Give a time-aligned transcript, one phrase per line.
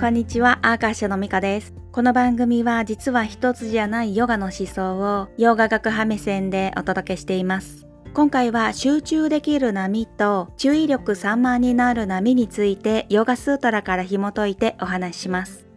[0.00, 1.74] こんにちは、アーカッシュのミカです。
[1.92, 7.86] この番組は実は一つじゃないヨガの思想をヨガ学派目線でお届けしています。
[8.14, 15.69] 今回は集中できる波と注意力散漫になる波についてヨガスートラから紐解いてお話しします。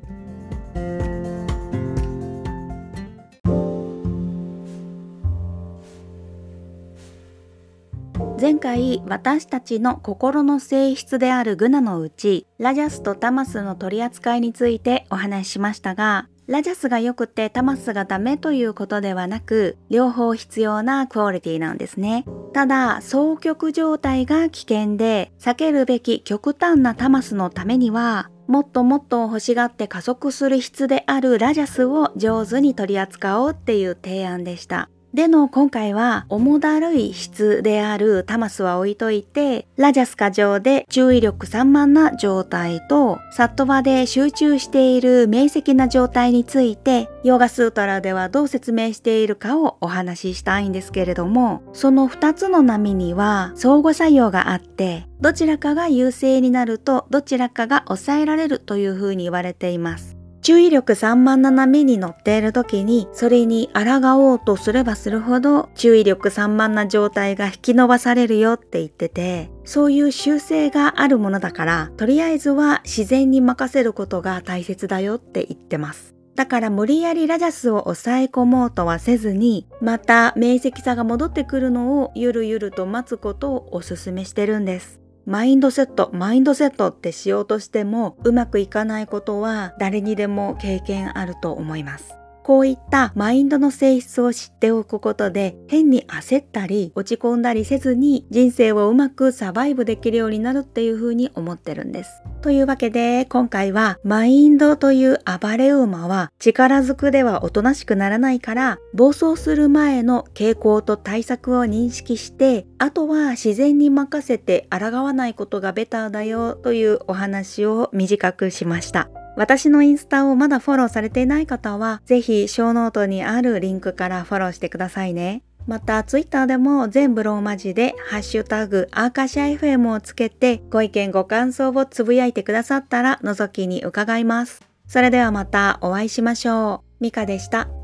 [8.40, 22.26] 前回私たちの心の性質であるグナのうちラジャスとタマスの取り扱いについてお話ししましたがラジャスが良くてタマスがダメということではなく両方必要なクオリティなんですね。
[22.54, 34.90] ただ双極状態が危険で避けるべき極端なタマスのためにはもっともっと欲しがって加速する質であるラジャスを上手に取り扱おうっていう提案でした。
[35.14, 60.13] での今回は重だるい質であるタマスは置いといてラジャス過剰で注意力散漫な状態とサットバで集中している明晰な状態についてヨガスートラではどう説明しているかをお話ししたいんですけれどもその2つの波には相互作用があってどちらかが優勢になるとどちらかが抑えられるというふうに言われています。
[60.44, 76.14] 注意力散漫な波に乗っている時にそれに抗おうとすればするほど注意力散漫な状態が引き伸ばされるよって言っててそういう習性があるものだからとりあえずは自然に任せることが大切だよって言ってます。
[76.36, 85.03] だから無理やりラジャスを抑え込もうとはせずにまた明晰さが戻ってくるのをゆるゆると待つことをおすすめしてるんです。
[85.26, 92.23] マインドセット、マインドセットってしようとしてもうまくいかないことは誰にでも経験あると思います。
[92.44, 102.22] こういったマインドの性質を知っておくことで変に焦ったり落ち込んだりせずに人生をうまくサバイブできるようになるっていうふうに思ってるんです。
[102.42, 119.10] というわけで今回はマインドという暴れ馬は力ずくではおとなしくならないから暴走する前の傾向と対策を認識してあとは自然に任せて抗わないことがベターだよというお話を短くしました。
[119.36, 125.44] 私のインスタをまだフォローされていない方は、ぜひショーノートにあるリンクからフォローしてくださいね。
[125.66, 134.62] また、ツイッターでも全部ローマ字で、ハッシュタグ、アーカシア FM をつけて、ご意見ご感想をつぶやいてくださったら、覗きに伺います。
[134.88, 137.04] それではまたお会いしましょう。
[137.04, 137.83] ミカでした。